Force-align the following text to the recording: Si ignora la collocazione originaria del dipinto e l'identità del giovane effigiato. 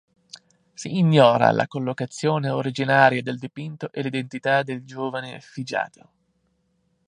Si 0.73 0.97
ignora 0.97 1.51
la 1.51 1.67
collocazione 1.67 2.49
originaria 2.49 3.21
del 3.21 3.37
dipinto 3.37 3.91
e 3.91 4.01
l'identità 4.01 4.63
del 4.63 4.83
giovane 4.83 5.35
effigiato. 5.35 6.09